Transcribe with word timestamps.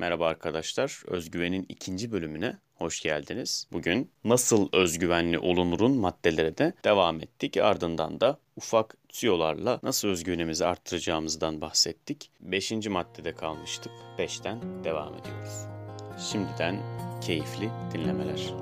Merhaba 0.00 0.26
arkadaşlar. 0.26 1.02
Özgüvenin 1.06 1.66
ikinci 1.68 2.12
bölümüne 2.12 2.58
hoş 2.74 3.00
geldiniz. 3.00 3.66
Bugün 3.72 4.10
nasıl 4.24 4.68
özgüvenli 4.72 5.38
olunurun 5.38 5.96
maddelere 5.96 6.58
de 6.58 6.72
devam 6.84 7.20
ettik. 7.20 7.56
Ardından 7.56 8.20
da 8.20 8.38
ufak 8.56 8.96
tüyolarla 9.08 9.80
nasıl 9.82 10.08
özgüvenimizi 10.08 10.66
arttıracağımızdan 10.66 11.60
bahsettik. 11.60 12.30
Beşinci 12.40 12.90
maddede 12.90 13.34
kalmıştık. 13.34 13.92
Beşten 14.18 14.84
devam 14.84 15.14
ediyoruz. 15.14 15.66
Şimdiden 16.30 16.82
keyifli 17.20 17.70
dinlemeler. 17.92 18.54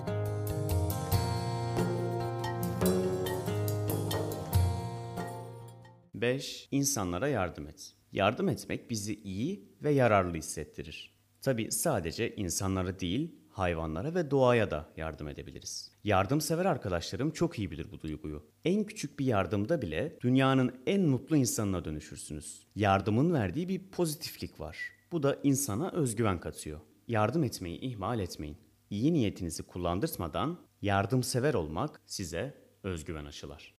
5. 6.14 6.68
İnsanlara 6.70 7.28
yardım 7.28 7.66
et. 7.66 7.94
Yardım 8.12 8.48
etmek 8.48 8.90
bizi 8.90 9.14
iyi 9.14 9.64
ve 9.82 9.90
yararlı 9.90 10.34
hissettirir. 10.34 11.17
Tabi 11.42 11.72
sadece 11.72 12.34
insanlara 12.36 13.00
değil, 13.00 13.34
hayvanlara 13.50 14.14
ve 14.14 14.30
doğaya 14.30 14.70
da 14.70 14.88
yardım 14.96 15.28
edebiliriz. 15.28 15.92
Yardımsever 16.04 16.64
arkadaşlarım 16.64 17.30
çok 17.30 17.58
iyi 17.58 17.70
bilir 17.70 17.90
bu 17.92 18.00
duyguyu. 18.00 18.42
En 18.64 18.84
küçük 18.84 19.18
bir 19.18 19.24
yardımda 19.24 19.82
bile 19.82 20.16
dünyanın 20.20 20.74
en 20.86 21.00
mutlu 21.00 21.36
insanına 21.36 21.84
dönüşürsünüz. 21.84 22.66
Yardımın 22.76 23.32
verdiği 23.32 23.68
bir 23.68 23.90
pozitiflik 23.90 24.60
var. 24.60 24.78
Bu 25.12 25.22
da 25.22 25.38
insana 25.42 25.90
özgüven 25.90 26.40
katıyor. 26.40 26.80
Yardım 27.08 27.44
etmeyi 27.44 27.80
ihmal 27.80 28.18
etmeyin. 28.20 28.56
İyi 28.90 29.12
niyetinizi 29.12 29.62
kullandırtmadan 29.62 30.58
yardımsever 30.82 31.54
olmak 31.54 32.00
size 32.06 32.54
özgüven 32.82 33.24
aşılar. 33.24 33.74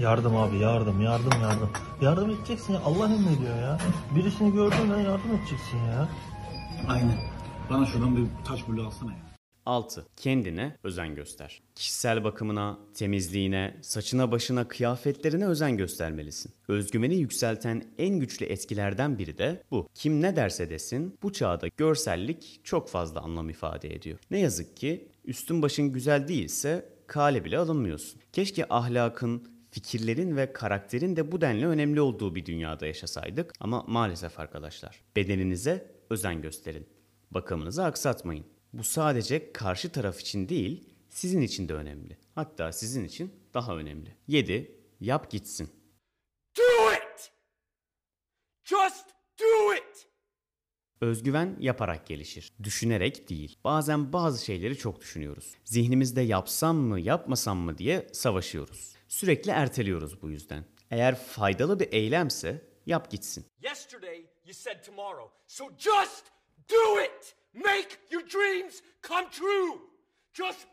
Yardım 0.00 0.36
abi 0.36 0.56
yardım 0.58 1.00
yardım 1.00 1.42
yardım. 1.42 1.70
Yardım 2.02 2.30
edeceksin 2.30 2.72
ya 2.72 2.80
Allah 2.80 3.04
emrediyor 3.04 3.56
ya. 3.56 3.78
Birisini 4.16 4.52
gördün 4.52 4.86
mü 4.86 5.02
yardım 5.02 5.30
edeceksin 5.30 5.78
ya. 5.78 6.08
Aynen. 6.88 7.16
Bana 7.70 7.86
şuradan 7.86 8.16
bir 8.16 8.26
taş 8.44 8.68
bulu 8.68 8.86
alsana 8.86 9.12
ya. 9.12 9.18
6. 9.66 10.06
Kendine 10.16 10.76
özen 10.82 11.14
göster. 11.14 11.62
Kişisel 11.74 12.24
bakımına, 12.24 12.78
temizliğine, 12.94 13.76
saçına 13.82 14.32
başına, 14.32 14.68
kıyafetlerine 14.68 15.46
özen 15.46 15.76
göstermelisin. 15.76 16.52
Özgüveni 16.68 17.14
yükselten 17.14 17.84
en 17.98 18.18
güçlü 18.18 18.46
etkilerden 18.46 19.18
biri 19.18 19.38
de 19.38 19.62
bu. 19.70 19.88
Kim 19.94 20.22
ne 20.22 20.36
derse 20.36 20.70
desin 20.70 21.18
bu 21.22 21.32
çağda 21.32 21.68
görsellik 21.76 22.60
çok 22.64 22.88
fazla 22.88 23.20
anlam 23.20 23.50
ifade 23.50 23.94
ediyor. 23.94 24.18
Ne 24.30 24.38
yazık 24.38 24.76
ki 24.76 25.08
üstün 25.24 25.62
başın 25.62 25.92
güzel 25.92 26.28
değilse 26.28 26.88
kale 27.06 27.44
bile 27.44 27.58
alınmıyorsun. 27.58 28.20
Keşke 28.32 28.66
ahlakın, 28.68 29.53
fikirlerin 29.74 30.36
ve 30.36 30.52
karakterin 30.52 31.16
de 31.16 31.32
bu 31.32 31.40
denli 31.40 31.66
önemli 31.66 32.00
olduğu 32.00 32.34
bir 32.34 32.46
dünyada 32.46 32.86
yaşasaydık 32.86 33.52
ama 33.60 33.84
maalesef 33.88 34.40
arkadaşlar. 34.40 35.00
Bedeninize 35.16 35.94
özen 36.10 36.42
gösterin. 36.42 36.88
Bakımınızı 37.30 37.84
aksatmayın. 37.84 38.46
Bu 38.72 38.84
sadece 38.84 39.52
karşı 39.52 39.92
taraf 39.92 40.20
için 40.20 40.48
değil, 40.48 40.94
sizin 41.08 41.40
için 41.40 41.68
de 41.68 41.74
önemli. 41.74 42.18
Hatta 42.34 42.72
sizin 42.72 43.04
için 43.04 43.34
daha 43.54 43.76
önemli. 43.76 44.16
7. 44.28 44.80
Yap 45.00 45.30
gitsin. 45.30 45.70
Do 46.58 46.92
it! 46.92 47.32
Just 48.64 49.06
do 49.40 49.74
it! 49.74 50.06
Özgüven 51.00 51.56
yaparak 51.60 52.06
gelişir. 52.06 52.52
Düşünerek 52.62 53.28
değil. 53.28 53.58
Bazen 53.64 54.12
bazı 54.12 54.44
şeyleri 54.44 54.76
çok 54.76 55.00
düşünüyoruz. 55.00 55.54
Zihnimizde 55.64 56.20
yapsam 56.20 56.76
mı, 56.76 57.00
yapmasam 57.00 57.58
mı 57.58 57.78
diye 57.78 58.06
savaşıyoruz. 58.12 58.94
Sürekli 59.14 59.50
erteliyoruz 59.50 60.22
bu 60.22 60.30
yüzden. 60.30 60.64
Eğer 60.90 61.14
faydalı 61.14 61.80
bir 61.80 61.92
eylemse 61.92 62.68
yap 62.86 63.10
gitsin. 63.10 63.46
Yesterday 63.62 64.26
you 64.44 64.54
said 64.54 64.84
tomorrow, 64.84 65.34
so 65.46 65.64
just 65.78 66.24
do 66.70 67.00
it! 67.00 67.34
Make 67.54 67.88
your 68.10 68.22
dreams 68.22 68.74
come 69.08 69.30
true! 69.30 69.78
Just 70.32 70.66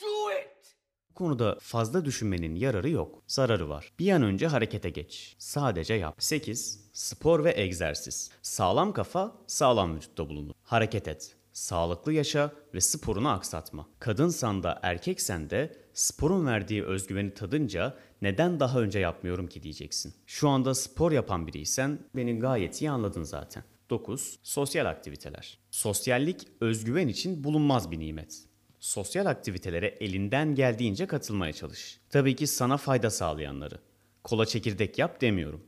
do 0.00 0.32
it! 0.32 0.76
Bu 1.10 1.14
konuda 1.14 1.58
fazla 1.60 2.04
düşünmenin 2.04 2.54
yararı 2.54 2.90
yok, 2.90 3.22
zararı 3.26 3.68
var. 3.68 3.92
Bir 3.98 4.12
an 4.12 4.22
önce 4.22 4.46
harekete 4.46 4.90
geç. 4.90 5.36
Sadece 5.38 5.94
yap. 5.94 6.14
8. 6.18 6.90
Spor 6.92 7.44
ve 7.44 7.60
egzersiz. 7.60 8.30
Sağlam 8.42 8.92
kafa 8.92 9.36
sağlam 9.46 9.96
vücutta 9.96 10.28
bulunur. 10.28 10.54
Hareket 10.62 11.08
et. 11.08 11.36
Sağlıklı 11.52 12.12
yaşa 12.12 12.52
ve 12.74 12.80
sporunu 12.80 13.28
aksatma. 13.28 13.88
Kadınsan 13.98 14.62
da 14.62 14.80
erkeksen 14.82 15.50
de 15.50 15.87
sporun 15.98 16.46
verdiği 16.46 16.84
özgüveni 16.84 17.34
tadınca 17.34 17.94
neden 18.22 18.60
daha 18.60 18.80
önce 18.80 18.98
yapmıyorum 18.98 19.46
ki 19.46 19.62
diyeceksin. 19.62 20.14
Şu 20.26 20.48
anda 20.48 20.74
spor 20.74 21.12
yapan 21.12 21.46
biriysen 21.46 21.98
beni 22.16 22.38
gayet 22.38 22.82
iyi 22.82 22.90
anladın 22.90 23.22
zaten. 23.22 23.64
9. 23.90 24.38
Sosyal 24.42 24.86
aktiviteler. 24.86 25.58
Sosyallik 25.70 26.46
özgüven 26.60 27.08
için 27.08 27.44
bulunmaz 27.44 27.90
bir 27.90 27.98
nimet. 27.98 28.38
Sosyal 28.80 29.26
aktivitelere 29.26 29.86
elinden 29.86 30.54
geldiğince 30.54 31.06
katılmaya 31.06 31.52
çalış. 31.52 31.98
Tabii 32.10 32.36
ki 32.36 32.46
sana 32.46 32.76
fayda 32.76 33.10
sağlayanları. 33.10 33.78
Kola 34.24 34.46
çekirdek 34.46 34.98
yap 34.98 35.20
demiyorum. 35.20 35.60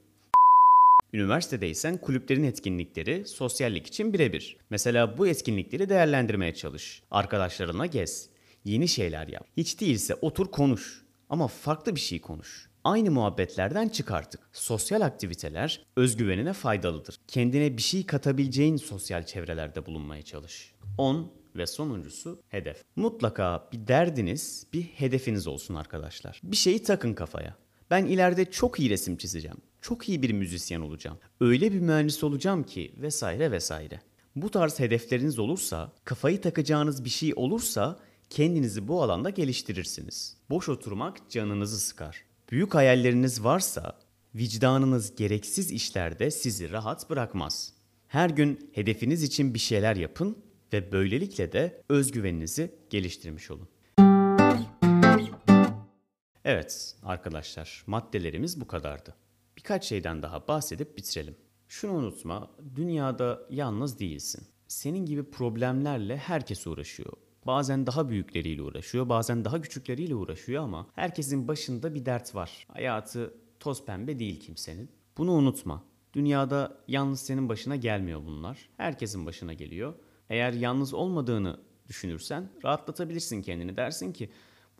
Üniversitedeysen 1.12 1.96
kulüplerin 1.96 2.44
etkinlikleri 2.44 3.26
sosyallik 3.26 3.86
için 3.86 4.12
birebir. 4.12 4.56
Mesela 4.70 5.18
bu 5.18 5.26
etkinlikleri 5.26 5.88
değerlendirmeye 5.88 6.54
çalış. 6.54 7.02
Arkadaşlarına 7.10 7.86
gez. 7.86 8.29
Yeni 8.64 8.88
şeyler 8.88 9.28
yap. 9.28 9.46
Hiç 9.56 9.80
değilse 9.80 10.14
otur 10.14 10.46
konuş. 10.50 11.04
Ama 11.30 11.48
farklı 11.48 11.94
bir 11.94 12.00
şey 12.00 12.20
konuş. 12.20 12.70
Aynı 12.84 13.10
muhabbetlerden 13.10 13.88
çık 13.88 14.10
artık. 14.10 14.40
Sosyal 14.52 15.00
aktiviteler 15.00 15.86
özgüvenine 15.96 16.52
faydalıdır. 16.52 17.16
Kendine 17.28 17.76
bir 17.76 17.82
şey 17.82 18.06
katabileceğin 18.06 18.76
sosyal 18.76 19.26
çevrelerde 19.26 19.86
bulunmaya 19.86 20.22
çalış. 20.22 20.74
10 20.98 21.32
ve 21.56 21.66
sonuncusu 21.66 22.42
hedef. 22.48 22.84
Mutlaka 22.96 23.68
bir 23.72 23.86
derdiniz, 23.86 24.66
bir 24.72 24.82
hedefiniz 24.82 25.46
olsun 25.46 25.74
arkadaşlar. 25.74 26.40
Bir 26.44 26.56
şeyi 26.56 26.82
takın 26.82 27.14
kafaya. 27.14 27.56
Ben 27.90 28.06
ileride 28.06 28.50
çok 28.50 28.80
iyi 28.80 28.90
resim 28.90 29.16
çizeceğim. 29.16 29.56
Çok 29.80 30.08
iyi 30.08 30.22
bir 30.22 30.32
müzisyen 30.32 30.80
olacağım. 30.80 31.18
Öyle 31.40 31.72
bir 31.72 31.80
mühendis 31.80 32.24
olacağım 32.24 32.62
ki 32.62 32.94
vesaire 32.96 33.50
vesaire. 33.50 34.00
Bu 34.36 34.50
tarz 34.50 34.80
hedefleriniz 34.80 35.38
olursa, 35.38 35.92
kafayı 36.04 36.40
takacağınız 36.40 37.04
bir 37.04 37.10
şey 37.10 37.32
olursa 37.36 37.98
kendinizi 38.30 38.88
bu 38.88 39.02
alanda 39.02 39.30
geliştirirsiniz. 39.30 40.36
Boş 40.50 40.68
oturmak 40.68 41.30
canınızı 41.30 41.80
sıkar. 41.80 42.24
Büyük 42.50 42.74
hayalleriniz 42.74 43.44
varsa 43.44 43.98
vicdanınız 44.34 45.16
gereksiz 45.16 45.70
işlerde 45.70 46.30
sizi 46.30 46.70
rahat 46.72 47.10
bırakmaz. 47.10 47.72
Her 48.08 48.30
gün 48.30 48.70
hedefiniz 48.72 49.22
için 49.22 49.54
bir 49.54 49.58
şeyler 49.58 49.96
yapın 49.96 50.38
ve 50.72 50.92
böylelikle 50.92 51.52
de 51.52 51.82
özgüveninizi 51.88 52.74
geliştirmiş 52.90 53.50
olun. 53.50 53.68
Evet 56.44 56.96
arkadaşlar 57.02 57.84
maddelerimiz 57.86 58.60
bu 58.60 58.66
kadardı. 58.66 59.14
Birkaç 59.56 59.84
şeyden 59.84 60.22
daha 60.22 60.48
bahsedip 60.48 60.96
bitirelim. 60.96 61.36
Şunu 61.68 61.92
unutma, 61.92 62.50
dünyada 62.76 63.40
yalnız 63.50 63.98
değilsin. 63.98 64.46
Senin 64.68 65.06
gibi 65.06 65.30
problemlerle 65.30 66.16
herkes 66.16 66.66
uğraşıyor. 66.66 67.12
Bazen 67.50 67.86
daha 67.86 68.08
büyükleriyle 68.08 68.62
uğraşıyor, 68.62 69.08
bazen 69.08 69.44
daha 69.44 69.60
küçükleriyle 69.60 70.14
uğraşıyor 70.14 70.62
ama 70.64 70.86
herkesin 70.94 71.48
başında 71.48 71.94
bir 71.94 72.06
dert 72.06 72.34
var. 72.34 72.66
Hayatı 72.68 73.34
toz 73.60 73.84
pembe 73.84 74.18
değil 74.18 74.40
kimsenin. 74.40 74.90
Bunu 75.18 75.32
unutma. 75.32 75.84
Dünyada 76.12 76.76
yalnız 76.88 77.20
senin 77.20 77.48
başına 77.48 77.76
gelmiyor 77.76 78.20
bunlar. 78.26 78.68
Herkesin 78.76 79.26
başına 79.26 79.52
geliyor. 79.52 79.94
Eğer 80.28 80.52
yalnız 80.52 80.94
olmadığını 80.94 81.60
düşünürsen 81.88 82.48
rahatlatabilirsin 82.64 83.42
kendini. 83.42 83.76
Dersin 83.76 84.12
ki 84.12 84.30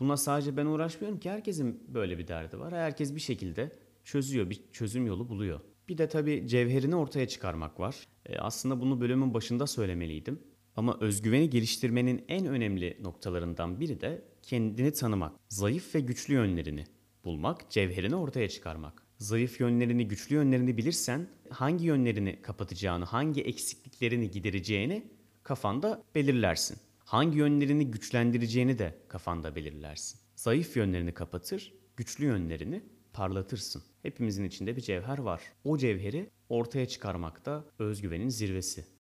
buna 0.00 0.16
sadece 0.16 0.56
ben 0.56 0.66
uğraşmıyorum 0.66 1.20
ki 1.20 1.30
herkesin 1.30 1.94
böyle 1.94 2.18
bir 2.18 2.28
derdi 2.28 2.60
var. 2.60 2.74
Herkes 2.74 3.14
bir 3.14 3.20
şekilde 3.20 3.72
çözüyor, 4.04 4.50
bir 4.50 4.62
çözüm 4.72 5.06
yolu 5.06 5.28
buluyor. 5.28 5.60
Bir 5.88 5.98
de 5.98 6.08
tabii 6.08 6.48
cevherini 6.48 6.96
ortaya 6.96 7.28
çıkarmak 7.28 7.80
var. 7.80 7.96
E, 8.26 8.38
aslında 8.38 8.80
bunu 8.80 9.00
bölümün 9.00 9.34
başında 9.34 9.66
söylemeliydim. 9.66 10.40
Ama 10.80 10.96
özgüveni 11.00 11.50
geliştirmenin 11.50 12.24
en 12.28 12.46
önemli 12.46 12.96
noktalarından 13.02 13.80
biri 13.80 14.00
de 14.00 14.22
kendini 14.42 14.92
tanımak. 14.92 15.32
Zayıf 15.48 15.94
ve 15.94 16.00
güçlü 16.00 16.34
yönlerini 16.34 16.84
bulmak, 17.24 17.70
cevherini 17.70 18.16
ortaya 18.16 18.48
çıkarmak. 18.48 19.02
Zayıf 19.18 19.60
yönlerini, 19.60 20.08
güçlü 20.08 20.34
yönlerini 20.34 20.76
bilirsen 20.76 21.28
hangi 21.50 21.86
yönlerini 21.86 22.42
kapatacağını, 22.42 23.04
hangi 23.04 23.42
eksikliklerini 23.42 24.30
gidereceğini 24.30 25.06
kafanda 25.42 26.02
belirlersin. 26.14 26.76
Hangi 27.04 27.38
yönlerini 27.38 27.90
güçlendireceğini 27.90 28.78
de 28.78 28.98
kafanda 29.08 29.56
belirlersin. 29.56 30.20
Zayıf 30.36 30.76
yönlerini 30.76 31.14
kapatır, 31.14 31.74
güçlü 31.96 32.24
yönlerini 32.24 32.82
parlatırsın. 33.12 33.82
Hepimizin 34.02 34.44
içinde 34.44 34.76
bir 34.76 34.82
cevher 34.82 35.18
var. 35.18 35.42
O 35.64 35.78
cevheri 35.78 36.30
ortaya 36.48 36.88
çıkarmakta 36.88 37.64
özgüvenin 37.78 38.28
zirvesi. 38.28 38.99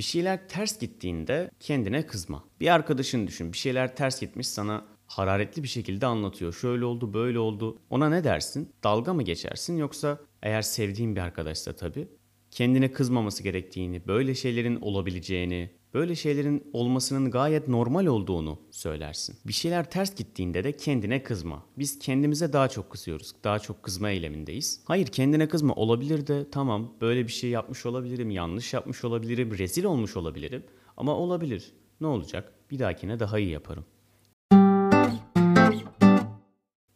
Bir 0.00 0.04
şeyler 0.04 0.48
ters 0.48 0.78
gittiğinde 0.78 1.50
kendine 1.60 2.06
kızma. 2.06 2.44
Bir 2.60 2.74
arkadaşın 2.74 3.26
düşün 3.26 3.52
bir 3.52 3.58
şeyler 3.58 3.96
ters 3.96 4.20
gitmiş 4.20 4.48
sana 4.48 4.86
hararetli 5.06 5.62
bir 5.62 5.68
şekilde 5.68 6.06
anlatıyor. 6.06 6.52
Şöyle 6.52 6.84
oldu 6.84 7.14
böyle 7.14 7.38
oldu. 7.38 7.78
Ona 7.90 8.08
ne 8.08 8.24
dersin? 8.24 8.72
Dalga 8.84 9.14
mı 9.14 9.22
geçersin 9.22 9.76
yoksa 9.76 10.18
eğer 10.42 10.62
sevdiğin 10.62 11.16
bir 11.16 11.20
arkadaşsa 11.20 11.72
tabii 11.72 12.08
kendine 12.50 12.92
kızmaması 12.92 13.42
gerektiğini, 13.42 14.06
böyle 14.06 14.34
şeylerin 14.34 14.76
olabileceğini, 14.76 15.70
böyle 15.94 16.16
şeylerin 16.16 16.70
olmasının 16.72 17.30
gayet 17.30 17.68
normal 17.68 18.06
olduğunu 18.06 18.58
söylersin. 18.70 19.36
Bir 19.46 19.52
şeyler 19.52 19.90
ters 19.90 20.14
gittiğinde 20.14 20.64
de 20.64 20.76
kendine 20.76 21.22
kızma. 21.22 21.64
Biz 21.78 21.98
kendimize 21.98 22.52
daha 22.52 22.68
çok 22.68 22.90
kızıyoruz. 22.90 23.32
Daha 23.44 23.58
çok 23.58 23.82
kızma 23.82 24.10
eylemindeyiz. 24.10 24.80
Hayır 24.84 25.06
kendine 25.06 25.48
kızma 25.48 25.74
olabilir 25.74 26.26
de 26.26 26.50
tamam 26.50 26.94
böyle 27.00 27.26
bir 27.26 27.32
şey 27.32 27.50
yapmış 27.50 27.86
olabilirim, 27.86 28.30
yanlış 28.30 28.74
yapmış 28.74 29.04
olabilirim, 29.04 29.58
rezil 29.58 29.84
olmuş 29.84 30.16
olabilirim. 30.16 30.64
Ama 30.96 31.16
olabilir. 31.16 31.72
Ne 32.00 32.06
olacak? 32.06 32.52
Bir 32.70 32.78
dahakine 32.78 33.20
daha 33.20 33.38
iyi 33.38 33.50
yaparım. 33.50 33.84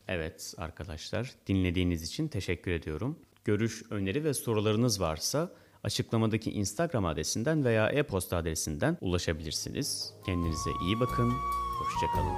Evet 0.08 0.54
arkadaşlar 0.58 1.34
dinlediğiniz 1.46 2.02
için 2.02 2.28
teşekkür 2.28 2.70
ediyorum. 2.70 3.18
Görüş, 3.44 3.82
öneri 3.90 4.24
ve 4.24 4.34
sorularınız 4.34 5.00
varsa 5.00 5.52
açıklamadaki 5.83 6.51
Instagram 6.51 7.05
adresinden 7.05 7.65
veya 7.65 7.87
e-posta 7.89 8.37
adresinden 8.37 8.97
ulaşabilirsiniz. 9.01 10.13
Kendinize 10.25 10.69
iyi 10.85 10.99
bakın. 10.99 11.33
Hoşçakalın. 11.79 12.35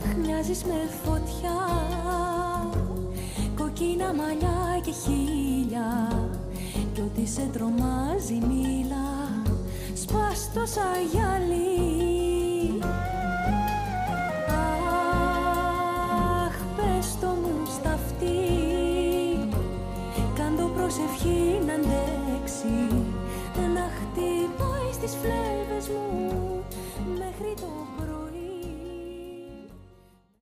Αχ, 0.00 0.16
μοιάζεις 0.16 0.64
με 0.64 0.88
φωτιά 1.04 1.58
Κοκκίνα 3.56 4.12
μαλλιά 4.14 4.80
και 4.82 4.90
χείλια 4.90 6.08
Κι 6.94 7.00
ό,τι 7.00 7.26
σε 7.26 7.48
τρομάζει 7.52 8.34
μίλα 8.34 9.11
Σπάς 10.13 10.49
το 10.53 10.65
σαν 10.65 11.07
γυαλί. 11.11 12.79
Αχ, 16.45 16.55
πες 16.75 17.17
το 17.21 17.27
μου 17.27 17.65
στα 17.77 17.91
αυτή 17.93 18.39
Κάν 20.35 20.57
το 20.57 20.69
προσευχή 20.75 21.61
να 21.65 21.73
αντέξει 21.73 22.87
Να 23.73 23.89
χτυπάει 23.97 24.91
στις 24.93 25.17
φλέβες 25.21 25.87
μου 25.89 26.63
Μέχρι 27.17 27.53
το 27.55 27.67
πρωί 27.67 27.82